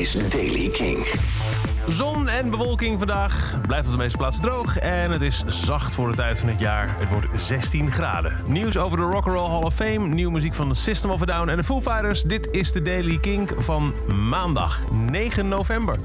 is 0.00 0.12
Daily 0.12 0.68
King. 0.68 1.06
Zon 1.88 2.28
en 2.28 2.50
bewolking 2.50 2.98
vandaag. 2.98 3.56
Blijft 3.66 3.86
op 3.86 3.92
de 3.92 3.98
meeste 3.98 4.16
plaatsen 4.16 4.42
droog. 4.42 4.78
En 4.78 5.10
het 5.10 5.22
is 5.22 5.44
zacht 5.46 5.94
voor 5.94 6.08
de 6.08 6.14
tijd 6.14 6.38
van 6.38 6.48
het 6.48 6.60
jaar. 6.60 6.96
Het 6.98 7.08
wordt 7.08 7.26
16 7.34 7.90
graden. 7.90 8.36
Nieuws 8.46 8.76
over 8.76 8.98
de 8.98 9.04
Rock'n'Roll 9.04 9.48
Hall 9.50 9.62
of 9.62 9.74
Fame. 9.74 9.98
Nieuwe 9.98 10.32
muziek 10.32 10.54
van 10.54 10.68
de 10.68 10.74
System 10.74 11.10
of 11.10 11.22
a 11.22 11.24
Down 11.24 11.48
en 11.48 11.56
de 11.56 11.64
Foo 11.64 11.80
Fighters. 11.80 12.22
Dit 12.22 12.48
is 12.50 12.72
de 12.72 12.82
Daily 12.82 13.18
King 13.18 13.50
van 13.56 13.94
maandag 14.28 14.84
9 14.90 15.48
november. 15.48 15.96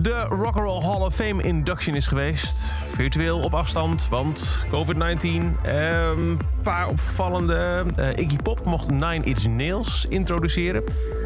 De 0.00 0.20
Rock'n'Roll 0.20 0.82
Hall 0.82 1.00
of 1.00 1.14
Fame 1.14 1.42
induction 1.42 1.94
is 1.94 2.06
geweest. 2.06 2.74
Virtueel 2.86 3.40
op 3.40 3.54
afstand, 3.54 4.08
want 4.08 4.66
COVID-19. 4.70 5.26
Een 5.62 6.40
paar 6.62 6.88
opvallende. 6.88 7.84
Uh, 7.98 8.08
Iggy 8.08 8.36
Pop 8.36 8.64
mocht 8.64 8.90
Nine 8.90 9.20
Inch 9.24 9.46
Nails 9.46 10.06
introduceren. 10.08 10.82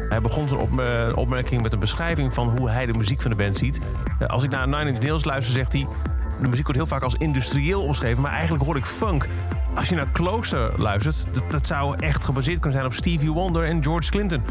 Hij 0.09 0.21
begon 0.21 0.47
zijn 0.49 0.61
op, 0.61 0.69
opmerking 1.15 1.61
met 1.61 1.73
een 1.73 1.79
beschrijving 1.79 2.33
van 2.33 2.57
hoe 2.57 2.69
hij 2.69 2.85
de 2.85 2.93
muziek 2.93 3.21
van 3.21 3.31
de 3.31 3.37
band 3.37 3.57
ziet. 3.57 3.79
Uh, 4.19 4.27
als 4.27 4.43
ik 4.43 4.49
naar 4.49 4.67
Nine 4.67 4.87
Inch 4.87 5.01
Nails 5.01 5.23
luister, 5.23 5.53
zegt 5.53 5.73
hij... 5.73 5.87
De 6.41 6.47
muziek 6.47 6.65
wordt 6.65 6.79
heel 6.79 6.89
vaak 6.89 7.01
als 7.01 7.15
industrieel 7.15 7.81
omschreven, 7.81 8.21
maar 8.21 8.31
eigenlijk 8.31 8.63
hoor 8.63 8.77
ik 8.77 8.85
funk. 8.85 9.27
Als 9.75 9.89
je 9.89 9.95
naar 9.95 10.11
Closer 10.11 10.71
luistert, 10.77 11.27
dat 11.49 11.67
zou 11.67 11.95
echt 11.99 12.25
gebaseerd 12.25 12.59
kunnen 12.59 12.79
zijn 12.79 12.85
op 12.85 12.93
Stevie 12.93 13.31
Wonder 13.31 13.63
en 13.63 13.83
George 13.83 14.09
Clinton. 14.09 14.41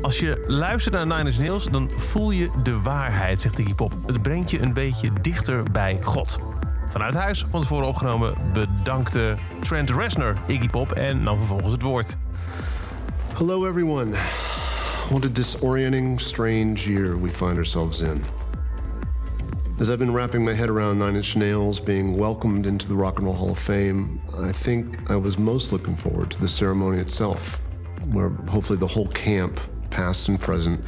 Als 0.00 0.18
je 0.18 0.44
luistert 0.46 0.94
naar 0.94 1.06
Nine 1.06 1.30
Inch 1.30 1.38
Nails, 1.38 1.68
dan 1.70 1.90
voel 1.96 2.30
je 2.30 2.50
de 2.62 2.80
waarheid, 2.80 3.40
zegt 3.40 3.58
Iggy 3.58 3.74
Pop. 3.74 3.94
Het 4.06 4.22
brengt 4.22 4.50
je 4.50 4.60
een 4.60 4.72
beetje 4.72 5.10
dichter 5.20 5.62
bij 5.72 5.98
God. 6.02 6.38
Vanuit 6.86 7.14
huis, 7.14 7.44
van 7.48 7.60
tevoren 7.60 7.86
opgenomen, 7.86 8.34
bedankte 8.52 9.34
Trent 9.60 9.90
Reznor 9.90 10.36
Iggy 10.46 10.68
Pop 10.68 10.92
en 10.92 11.22
nam 11.22 11.36
vervolgens 11.38 11.72
het 11.72 11.82
woord. 11.82 12.16
Hello 13.34 13.66
everyone. 13.66 14.10
What 15.10 15.24
a 15.24 15.28
disorienting, 15.32 16.20
strange 16.20 16.74
year 16.74 17.20
we 17.20 17.28
find 17.28 17.56
ourselves 17.56 18.00
in. 18.00 18.24
As 19.80 19.88
I've 19.88 19.98
been 19.98 20.12
wrapping 20.12 20.44
my 20.44 20.54
head 20.54 20.68
around 20.68 20.98
Nine 20.98 21.16
Inch 21.16 21.34
Nails 21.34 21.82
being 21.82 22.18
welcomed 22.18 22.66
into 22.66 22.86
the 22.86 22.94
Rock 22.94 23.16
and 23.18 23.26
Roll 23.26 23.36
Hall 23.36 23.50
of 23.50 23.58
Fame, 23.58 24.20
I 24.48 24.52
think 24.52 25.10
I 25.10 25.16
was 25.16 25.36
most 25.36 25.72
looking 25.72 25.96
forward 25.96 26.30
to 26.30 26.40
the 26.40 26.48
ceremony 26.48 26.98
itself, 26.98 27.60
where 28.12 28.30
hopefully 28.48 28.78
the 28.78 28.94
whole 28.94 29.08
camp 29.08 29.60
past 29.96 30.28
and 30.28 30.38
present, 30.38 30.78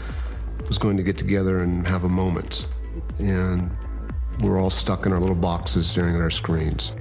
was 0.67 0.77
going 0.77 0.99
to 0.99 1.03
get 1.03 1.17
together 1.17 1.61
and 1.61 1.89
have 1.89 2.05
a 2.05 2.09
moment. 2.09 2.67
And 3.19 3.71
we're 4.41 4.61
all 4.61 4.69
stuck 4.69 5.07
in 5.07 5.13
our 5.15 5.19
little 5.19 5.35
boxes 5.35 5.89
staring 5.89 6.15
at 6.15 6.21
our 6.21 6.31
screens. 6.31 6.93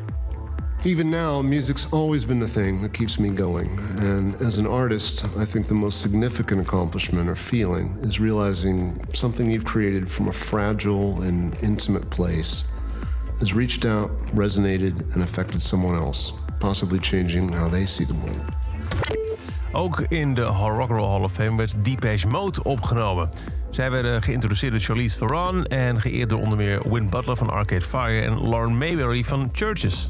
Even 0.86 1.12
now, 1.12 1.42
music's 1.42 1.86
always 1.92 2.24
been 2.24 2.40
the 2.40 2.48
thing 2.48 2.82
that 2.82 2.94
keeps 2.94 3.20
me 3.20 3.30
going. 3.30 3.78
And 3.98 4.36
as 4.42 4.58
an 4.58 4.66
artist, 4.66 5.26
I 5.36 5.44
think 5.44 5.68
the 5.68 5.74
most 5.74 6.02
significant 6.02 6.62
accomplishment 6.62 7.30
or 7.30 7.36
feeling 7.36 7.98
is 8.04 8.22
realizing 8.22 9.06
something 9.14 9.50
you've 9.50 9.66
created 9.66 10.10
from 10.10 10.30
a 10.30 10.34
fragile 10.34 11.22
and 11.24 11.62
intimate 11.62 12.10
place 12.10 12.64
has 13.40 13.54
reached 13.54 13.86
out, 13.86 14.16
resonated, 14.28 15.14
and 15.14 15.24
affected 15.24 15.62
someone 15.62 15.96
else, 15.96 16.32
possibly 16.62 17.00
changing 17.00 17.52
how 17.52 17.68
they 17.68 17.86
see 17.86 18.06
the 18.06 18.16
world. 18.16 18.54
Ook 19.78 20.00
in 20.00 20.34
de 20.34 20.44
Rock 20.44 20.90
Roll 20.90 21.10
Hall 21.10 21.22
of 21.22 21.32
Fame 21.32 21.58
werd 21.58 21.74
Depeche 21.78 22.28
Mode 22.28 22.64
opgenomen. 22.64 23.30
Zij 23.70 23.92
werden 23.92 24.22
geïntroduceerd 24.22 24.72
door 24.72 24.82
Charlize 24.82 25.18
Theron 25.18 25.66
en 25.66 26.02
geëerd 26.02 26.30
door 26.30 26.40
onder 26.40 26.58
meer 26.58 26.92
Win 26.92 27.10
Butler 27.10 27.38
van 27.38 27.50
Arcade 27.50 27.82
Fire 27.82 28.22
en 28.22 28.50
Lauren 28.50 28.78
Mayberry 28.78 29.24
van 29.24 29.50
Churches. 29.52 30.10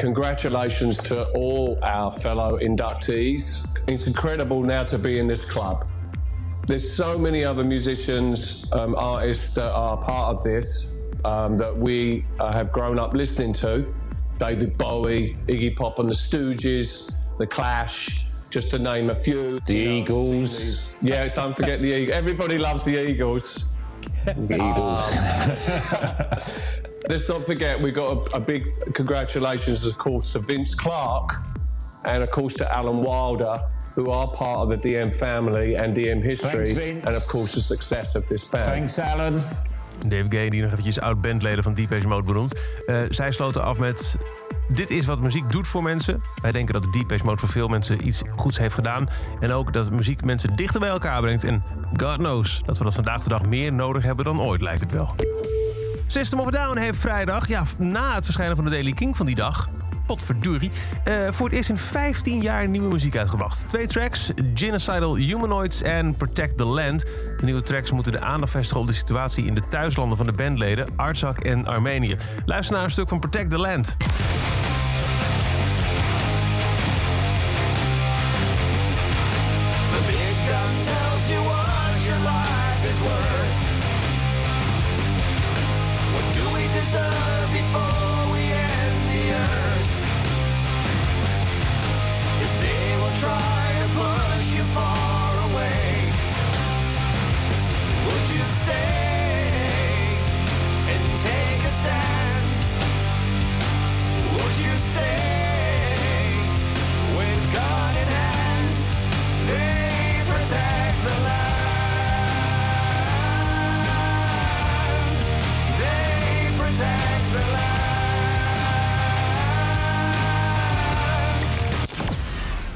Congratulations 0.00 1.02
to 1.02 1.16
all 1.16 1.76
our 1.80 2.12
fellow 2.12 2.60
inductees. 2.60 3.70
It's 3.84 4.06
incredible 4.06 4.60
now 4.60 4.86
to 4.86 4.98
be 4.98 5.16
in 5.16 5.28
this 5.28 5.46
club. 5.46 5.84
There's 6.64 6.94
so 6.94 7.18
many 7.18 7.46
other 7.46 7.66
musicians, 7.66 8.66
um, 8.72 8.94
artists 8.94 9.52
that 9.54 9.72
are 9.72 9.96
part 9.96 10.36
of 10.36 10.42
this 10.42 10.94
um, 11.24 11.56
that 11.56 11.76
we 11.76 12.24
uh, 12.38 12.52
have 12.52 12.70
grown 12.70 12.98
up 12.98 13.12
listening 13.12 13.54
to. 13.54 13.84
David 14.38 14.76
Bowie, 14.76 15.36
Iggy 15.46 15.74
Pop 15.74 15.98
and 15.98 16.08
the 16.08 16.14
Stooges, 16.14 17.14
The 17.38 17.46
Clash, 17.46 18.31
just 18.52 18.70
to 18.70 18.78
name 18.78 19.08
a 19.10 19.14
few. 19.14 19.58
The 19.60 19.74
Eagles. 19.74 20.94
Yeah, 21.00 21.28
don't 21.28 21.56
forget 21.56 21.80
the 21.80 21.94
Eagles. 21.94 22.18
Everybody 22.18 22.58
loves 22.58 22.84
the 22.84 23.08
Eagles. 23.08 23.66
The 24.24 24.54
Eagles. 24.54 25.10
Let's 27.08 27.28
not 27.28 27.44
forget, 27.44 27.80
we 27.80 27.90
got 27.90 28.34
a, 28.34 28.36
a, 28.36 28.40
big 28.40 28.68
congratulations, 28.94 29.86
of 29.86 29.98
course, 29.98 30.32
to 30.34 30.38
Vince 30.38 30.74
Clarke 30.74 31.34
and, 32.04 32.22
of 32.22 32.30
course, 32.30 32.54
to 32.54 32.72
Alan 32.72 33.02
Wilder, 33.02 33.60
who 33.94 34.10
are 34.10 34.28
part 34.28 34.60
of 34.60 34.68
the 34.68 34.76
DM 34.76 35.16
family 35.16 35.74
and 35.74 35.96
DM 35.96 36.22
history. 36.22 36.66
Thanks, 36.66 37.06
and, 37.06 37.16
of 37.16 37.26
course, 37.26 37.54
the 37.54 37.60
success 37.60 38.14
of 38.14 38.28
this 38.28 38.44
band. 38.44 38.66
Thanks, 38.66 38.98
Alan. 38.98 39.42
Dave 40.08 40.26
Gay, 40.28 40.50
die 40.50 40.62
nog 40.62 40.70
eventjes 40.70 41.00
oud-bandleden 41.00 41.62
van 41.62 41.74
Deep 41.74 41.92
Age 41.92 42.06
Mode 42.06 42.22
benoemt. 42.22 42.60
Uh, 42.86 43.02
zij 43.08 43.30
sloten 43.30 43.62
af 43.62 43.78
met 43.78 44.16
dit 44.68 44.90
is 44.90 45.06
wat 45.06 45.20
muziek 45.20 45.50
doet 45.50 45.68
voor 45.68 45.82
mensen. 45.82 46.22
Wij 46.42 46.52
denken 46.52 46.72
dat 46.72 46.82
de 46.82 47.04
Deep 47.06 47.22
Mode 47.22 47.38
voor 47.38 47.48
veel 47.48 47.68
mensen 47.68 48.06
iets 48.06 48.22
goeds 48.36 48.58
heeft 48.58 48.74
gedaan. 48.74 49.08
En 49.40 49.52
ook 49.52 49.72
dat 49.72 49.90
muziek 49.90 50.24
mensen 50.24 50.56
dichter 50.56 50.80
bij 50.80 50.88
elkaar 50.88 51.20
brengt. 51.20 51.44
En 51.44 51.62
God 51.96 52.16
knows 52.16 52.62
dat 52.64 52.78
we 52.78 52.84
dat 52.84 52.94
vandaag 52.94 53.22
de 53.22 53.28
dag 53.28 53.46
meer 53.46 53.72
nodig 53.72 54.02
hebben 54.02 54.24
dan 54.24 54.40
ooit, 54.40 54.60
lijkt 54.60 54.80
het 54.80 54.92
wel. 54.92 55.14
System 56.06 56.40
of 56.40 56.50
Down 56.50 56.78
heeft 56.78 56.98
vrijdag, 56.98 57.48
ja, 57.48 57.64
na 57.78 58.14
het 58.14 58.24
verschijnen 58.24 58.56
van 58.56 58.64
de 58.64 58.70
Daily 58.70 58.92
King 58.92 59.16
van 59.16 59.26
die 59.26 59.34
dag... 59.34 59.68
Potverdurie. 60.06 60.70
Uh, 61.04 61.30
voor 61.30 61.46
het 61.46 61.56
eerst 61.56 61.70
in 61.70 61.76
15 61.76 62.42
jaar 62.42 62.68
nieuwe 62.68 62.88
muziek 62.88 63.16
uitgebracht. 63.16 63.68
Twee 63.68 63.86
tracks, 63.86 64.32
Genocidal 64.54 65.16
Humanoids 65.16 65.82
en 65.82 66.16
Protect 66.16 66.56
the 66.56 66.64
Land. 66.64 67.00
De 67.00 67.44
nieuwe 67.44 67.62
tracks 67.62 67.90
moeten 67.90 68.12
de 68.12 68.20
aandacht 68.20 68.52
vestigen 68.52 68.80
op 68.80 68.86
de 68.86 68.92
situatie 68.92 69.44
in 69.44 69.54
de 69.54 69.62
thuislanden 69.68 70.16
van 70.16 70.26
de 70.26 70.32
bandleden, 70.32 70.86
Artsakh 70.96 71.40
en 71.40 71.66
Armenië. 71.66 72.16
Luister 72.44 72.74
naar 72.74 72.84
een 72.84 72.90
stuk 72.90 73.08
van 73.08 73.18
Protect 73.18 73.50
the 73.50 73.58
Land. 73.58 73.96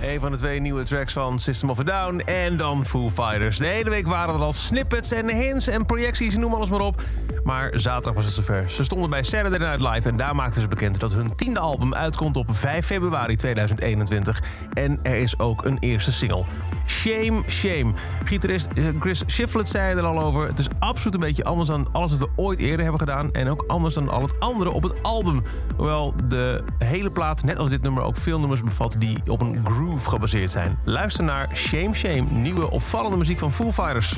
Een 0.07 0.21
van 0.21 0.31
de 0.31 0.37
twee 0.37 0.61
nieuwe 0.61 0.83
tracks 0.83 1.13
van 1.13 1.39
System 1.39 1.71
of 1.71 1.81
a 1.81 1.83
Down 1.83 2.19
en 2.19 2.57
dan 2.57 2.85
Foo 2.85 3.11
Fighters. 3.11 3.59
De 3.59 3.67
hele 3.67 3.91
week 3.91 4.07
waren 4.07 4.35
er 4.35 4.41
al 4.41 4.53
snippets 4.53 5.13
en 5.13 5.29
hints 5.29 5.69
en 5.69 5.87
projecties, 5.87 6.37
noem 6.37 6.55
alles 6.55 6.69
maar 6.69 6.81
op. 6.81 7.03
Maar 7.45 7.71
zaterdag 7.75 8.15
was 8.15 8.25
het 8.25 8.35
zover. 8.35 8.71
Ze 8.71 8.85
stonden 8.85 9.11
bij 9.11 9.23
Saturday 9.23 9.59
Night 9.59 9.95
Live 9.95 10.09
en 10.09 10.17
daar 10.17 10.35
maakten 10.35 10.61
ze 10.61 10.69
bekend 10.69 11.01
dat 11.01 11.13
hun 11.13 11.35
tiende 11.37 11.61
album 11.61 11.95
uitkomt 11.95 12.37
op 12.37 12.47
5 12.51 12.87
februari 12.87 13.37
2021. 13.37 14.43
En 14.73 14.99
er 15.03 15.17
is 15.17 15.39
ook 15.39 15.65
een 15.65 15.77
eerste 15.81 16.13
single. 16.13 16.45
Shame, 16.87 17.43
Shame. 17.49 17.93
Gitarist 18.25 18.69
eh, 18.75 18.85
Chris 19.01 19.23
Shiflett 19.27 19.69
zei 19.69 19.97
er 19.97 20.05
al 20.05 20.21
over. 20.21 20.47
Het 20.47 20.59
is 20.59 20.69
absoluut 20.79 21.15
een 21.15 21.21
beetje 21.21 21.45
anders 21.45 21.69
dan 21.69 21.89
alles 21.93 22.11
wat 22.11 22.21
we 22.21 22.43
ooit 22.43 22.59
eerder 22.59 22.81
hebben 22.81 23.01
gedaan. 23.01 23.33
En 23.33 23.49
ook 23.49 23.65
anders 23.67 23.95
dan 23.95 24.09
al 24.09 24.23
het 24.23 24.41
andere 24.41 24.71
op 24.71 24.83
het 24.83 24.95
album. 25.03 25.43
Hoewel 25.77 26.15
de 26.29 26.65
hele 26.79 27.11
plaat, 27.11 27.45
net 27.45 27.59
als 27.59 27.69
dit 27.69 27.83
nummer, 27.83 28.03
ook 28.03 28.17
veel 28.17 28.39
nummers 28.39 28.63
bevat 28.63 28.97
die 28.99 29.19
op 29.27 29.41
een 29.41 29.67
groove 29.67 30.09
gebaseerd 30.09 30.51
zijn. 30.51 30.79
Luister 30.85 31.25
naar 31.25 31.49
Shame, 31.55 31.95
Shame. 31.95 32.25
Nieuwe 32.31 32.71
opvallende 32.71 33.17
muziek 33.17 33.39
van 33.39 33.53
Foo 33.53 33.73
Fighters. 33.73 34.15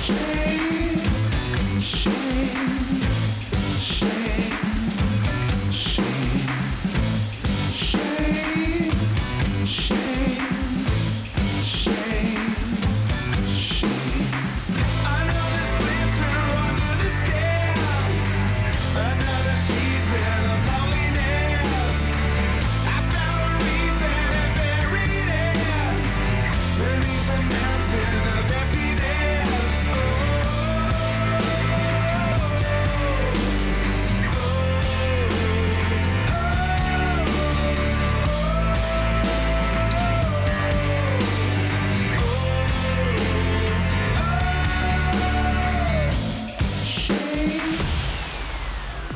Shame, 0.00 1.80
shame. 1.80 2.85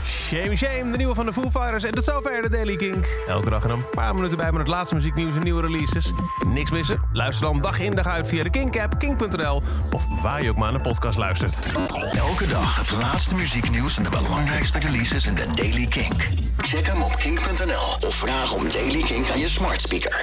Shame 0.04 0.56
Shame, 0.56 0.90
de 0.90 0.96
nieuwe 0.96 1.14
van 1.14 1.26
de 1.26 1.32
Foo 1.32 1.50
Fighters. 1.50 1.84
En 1.84 1.94
tot 1.94 2.04
zover 2.04 2.42
de 2.42 2.48
Daily 2.48 2.76
Kink. 2.76 3.06
Elke 3.28 3.50
dag 3.50 3.64
er 3.64 3.70
een 3.70 3.90
paar 3.90 4.14
minuten 4.14 4.36
bij 4.36 4.50
met 4.50 4.60
het 4.60 4.68
laatste 4.68 4.94
muzieknieuws 4.94 5.36
en 5.36 5.42
nieuwe 5.42 5.60
releases. 5.60 6.12
Niks 6.46 6.70
missen? 6.70 7.00
Luister 7.12 7.46
dan 7.46 7.60
dag 7.60 7.78
in 7.80 7.94
dag 7.94 8.06
uit 8.06 8.28
via 8.28 8.42
de 8.42 8.50
Kink-app, 8.50 8.98
kink.nl... 8.98 9.62
of 9.92 10.22
waar 10.22 10.42
je 10.42 10.50
ook 10.50 10.56
maar 10.56 10.72
naar 10.72 10.82
de 10.82 10.88
podcast 10.88 11.18
luistert. 11.18 11.66
Elke 12.12 12.46
dag 12.46 12.76
het 12.76 12.90
laatste 12.90 13.34
muzieknieuws 13.34 13.96
en 13.96 14.02
de 14.02 14.10
belangrijkste 14.10 14.78
releases 14.78 15.26
in 15.26 15.34
de 15.34 15.46
Daily 15.54 15.86
Kink. 15.86 16.28
Check 16.58 16.86
hem 16.86 17.02
op 17.02 17.16
kink.nl 17.16 18.08
of 18.08 18.14
vraag 18.14 18.54
om 18.54 18.70
Daily 18.72 19.02
Kink 19.02 19.28
aan 19.30 19.38
je 19.38 19.48
smart 19.48 19.80
speaker. 19.80 20.18